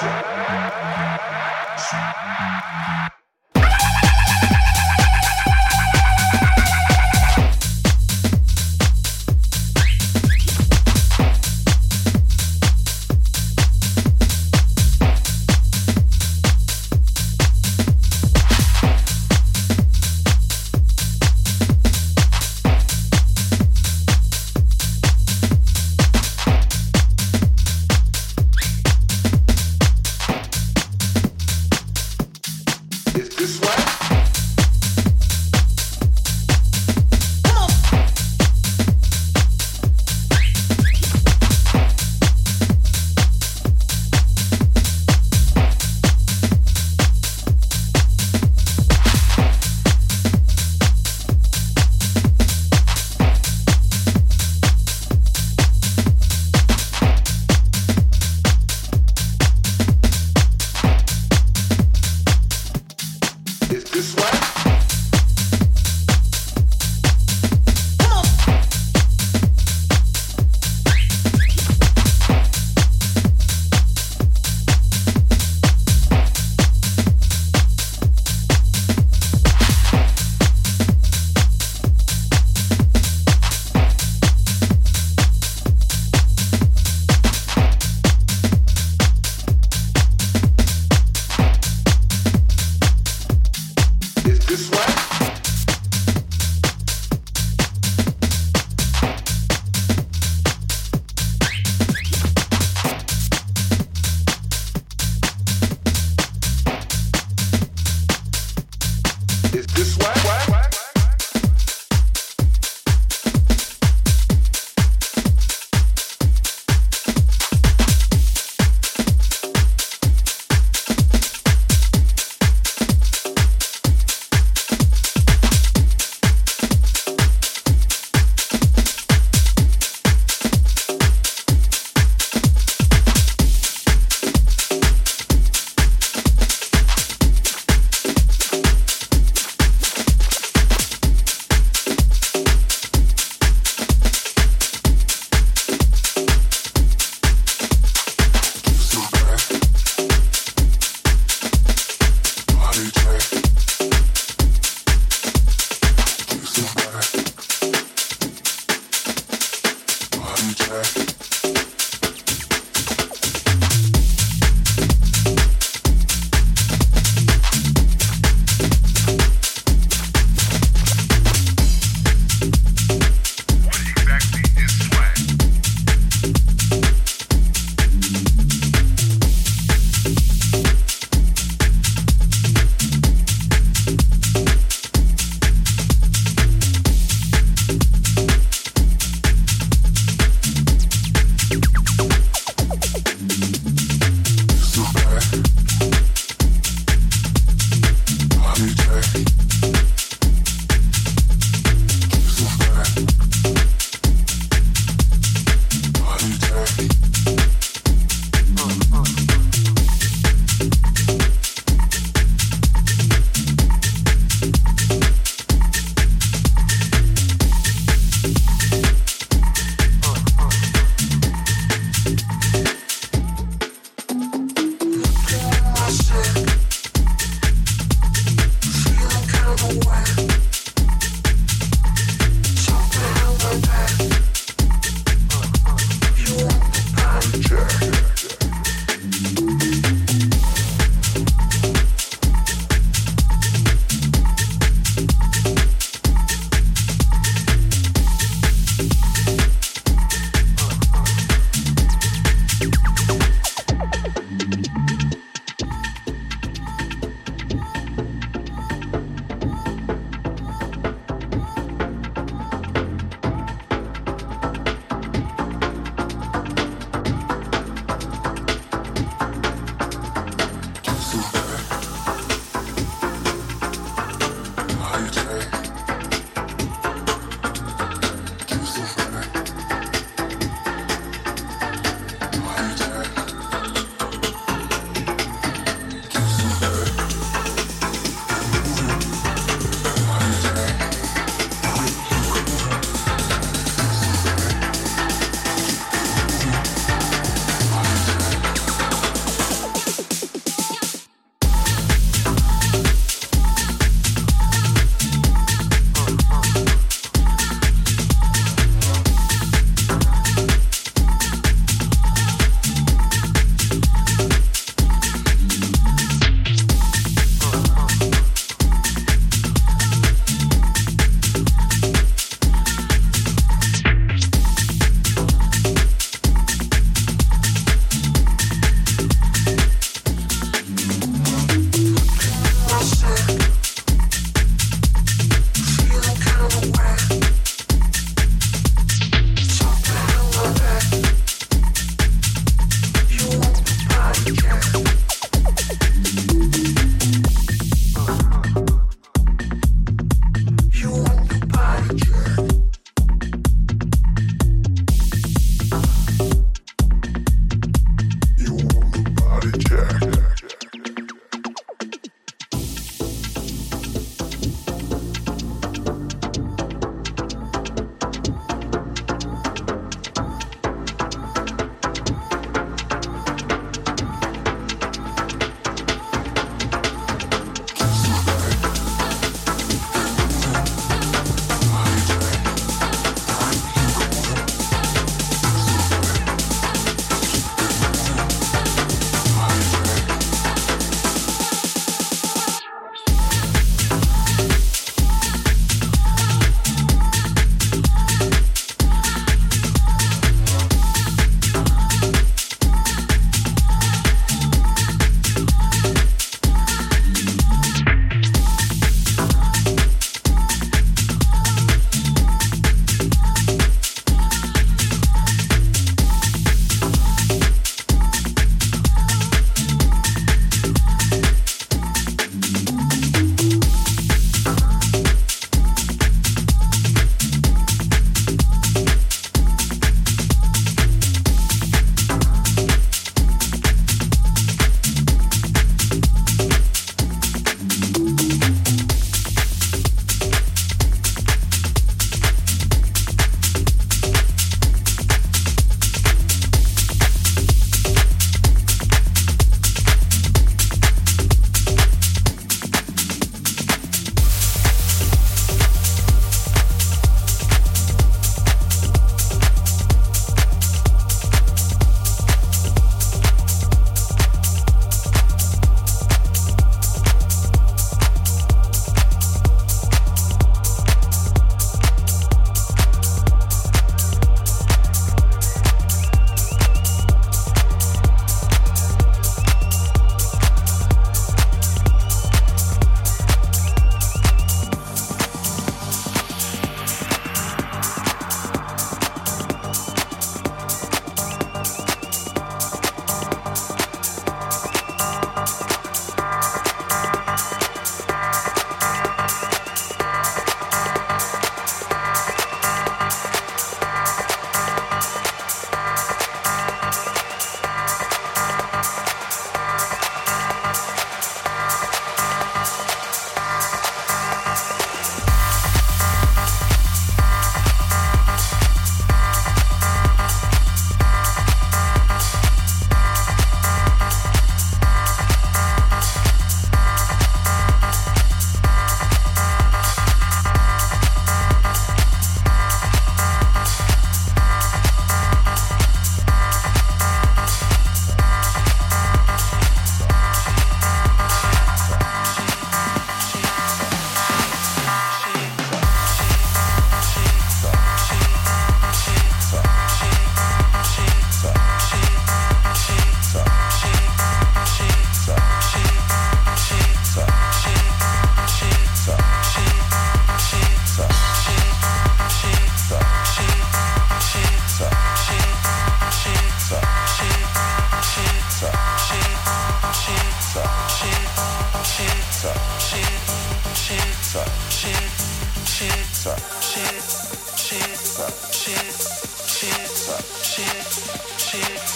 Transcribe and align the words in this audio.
That's 0.00 0.02
it. 0.02 0.33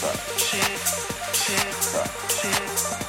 Chicks, 0.01 1.09
chicks, 1.33 1.93
chicks, 2.41 2.41
chicks. 2.41 3.08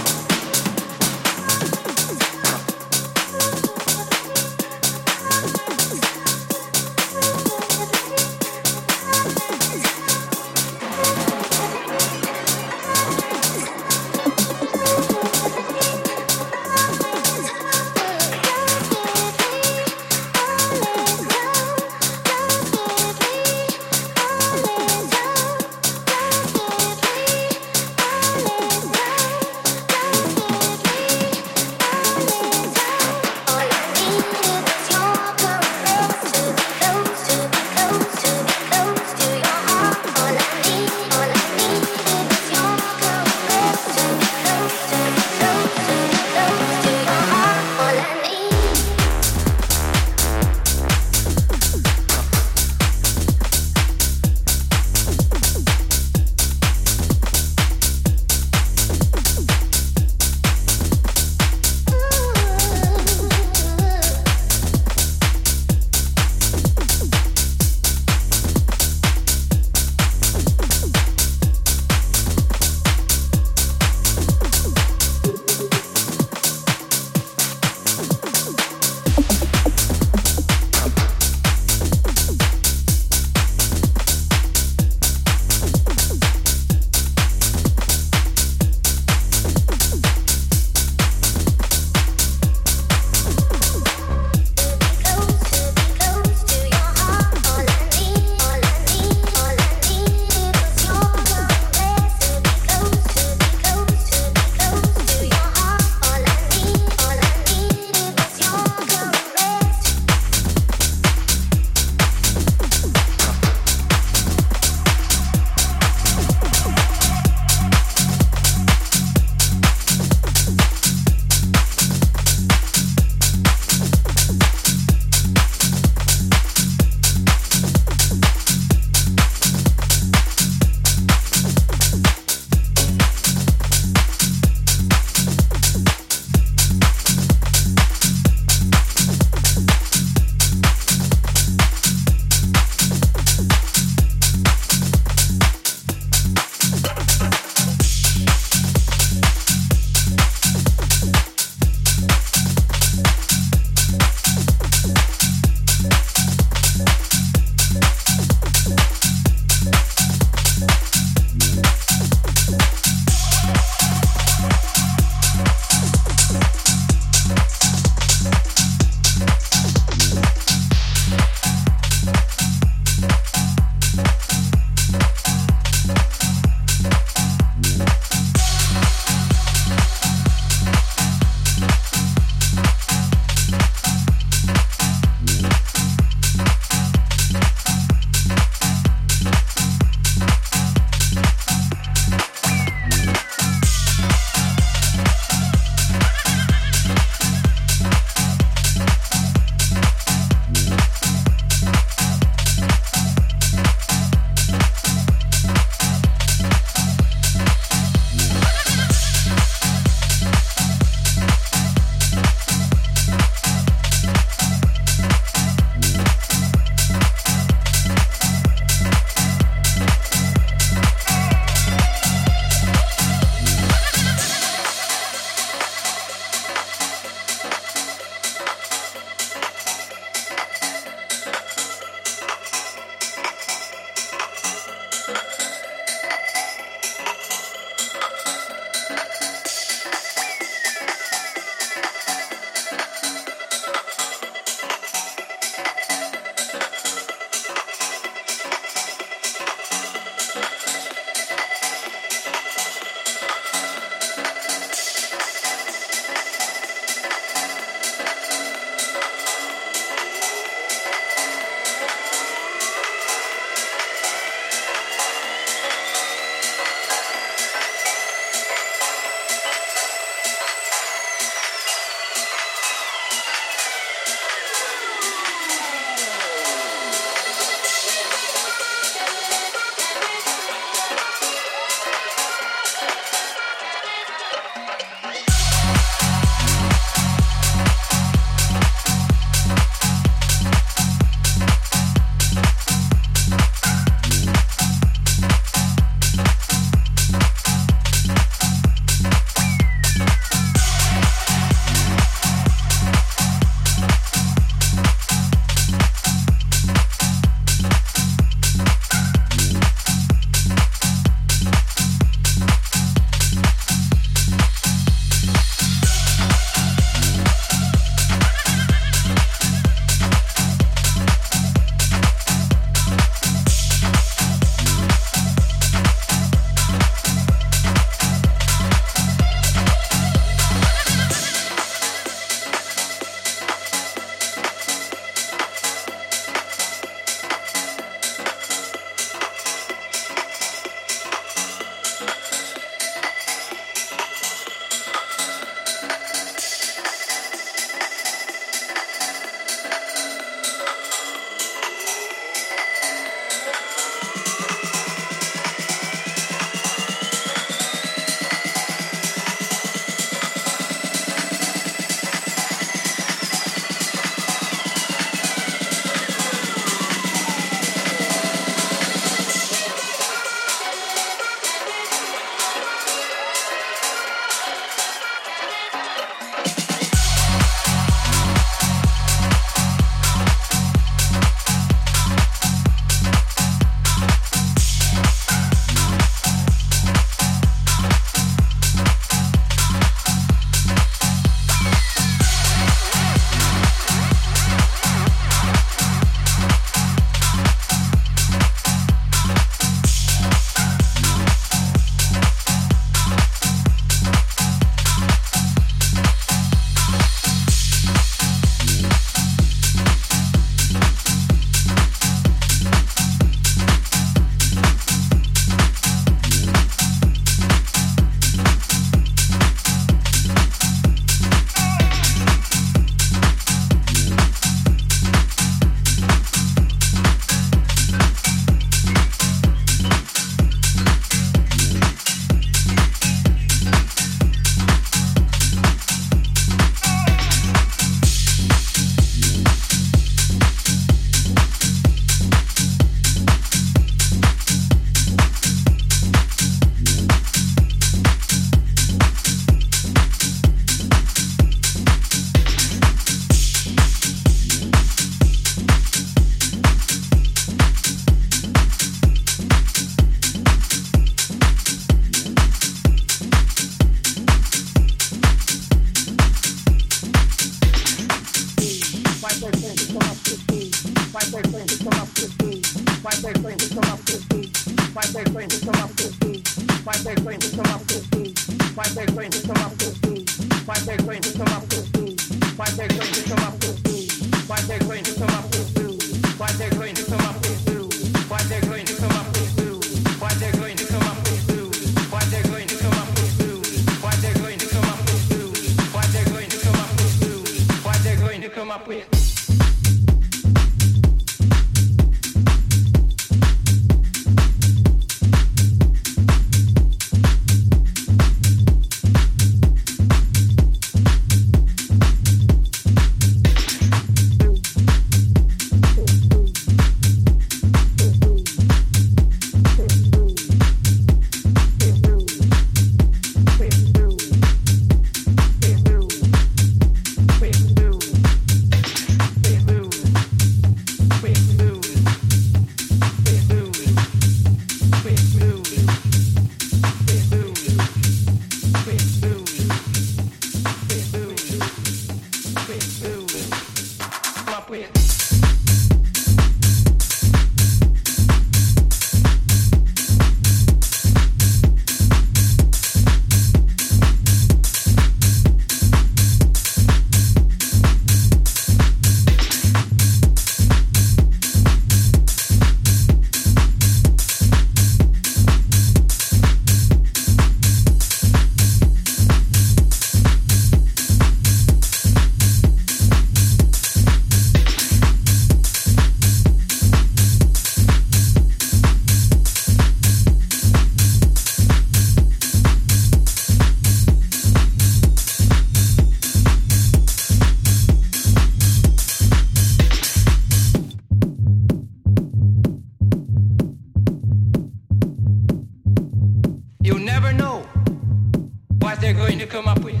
they're 599.04 599.12
going 599.12 599.38
to 599.38 599.46
come 599.46 599.68
up 599.68 599.80
with. 599.80 600.00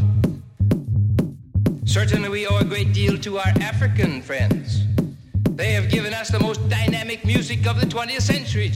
Certainly, 1.86 2.30
we 2.30 2.46
owe 2.46 2.56
a 2.56 2.64
great 2.64 2.94
deal 2.94 3.18
to 3.18 3.36
our 3.36 3.52
African 3.60 4.22
friends. 4.22 4.82
They 5.50 5.72
have 5.72 5.90
given 5.90 6.14
us 6.14 6.30
the 6.30 6.40
most 6.40 6.66
dynamic 6.70 7.22
music 7.22 7.66
of 7.66 7.78
the 7.78 7.86
20th 7.86 8.22
century. 8.22 8.72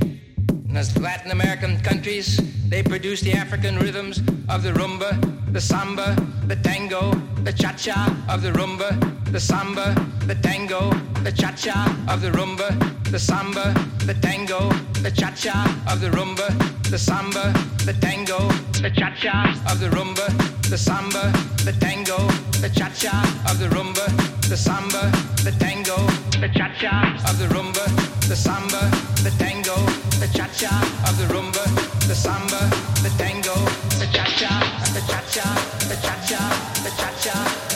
And 0.69 0.77
as 0.77 0.95
Latin 0.99 1.31
American 1.31 1.81
countries, 1.81 2.39
they 2.69 2.83
produce 2.83 3.23
the 3.23 3.33
African 3.33 3.79
rhythms 3.79 4.19
of 4.51 4.63
the 4.63 4.73
rumba, 4.73 5.11
the 5.51 5.63
samba, 5.63 6.15
the 6.47 6.57
tango, 6.57 7.15
the 7.45 7.53
cha-cha 7.55 8.15
of 8.29 8.43
the 8.43 8.51
rumba, 8.51 8.91
the 9.33 9.41
samba, 9.41 9.95
the 10.27 10.35
tango, 10.35 10.91
the 11.25 11.33
cha-cha 11.33 12.05
of 12.07 12.21
the 12.21 12.31
rumba, 12.33 12.69
the 13.11 13.19
samba, 13.19 13.73
the 14.07 14.15
tango, 14.15 14.69
the 15.03 15.11
cha-cha 15.11 15.65
of 15.91 16.01
the 16.01 16.09
rumba, 16.11 16.47
the 16.91 16.99
samba, 16.99 17.53
the 17.87 17.93
tango, 18.01 18.39
the 18.83 18.91
cha-cha 18.91 19.57
of 19.71 19.81
the 19.81 19.89
rumba, 19.89 20.27
the 20.69 20.77
samba, 20.77 21.33
the 21.65 21.73
tango, 21.81 22.19
the 22.61 22.69
cha-cha 22.69 23.17
of 23.49 23.59
the 23.59 23.69
rumba, 23.69 24.05
the 24.49 24.57
samba, 24.57 25.11
the 25.43 25.53
tango, 25.59 25.97
the 26.41 26.49
cha-cha 26.53 27.17
of 27.29 27.39
the 27.39 27.47
rumba, 27.55 27.85
the 28.29 28.37
samba, 28.37 28.91
the 29.25 29.31
tango, 29.39 29.77
the 30.21 30.29
cha-cha 30.37 30.75
of 31.09 31.17
the 31.17 31.25
rumba, 31.33 31.65
the 32.09 32.15
samba, 32.15 32.61
the 33.03 33.11
tango, 33.17 33.55
the 34.01 34.07
cha-cha, 34.13 34.53
the 34.93 35.01
cha-cha, 35.09 35.49
the 35.89 35.97
cha-cha, 36.05 36.43
the 36.85 36.91
cha-cha, 37.01 37.68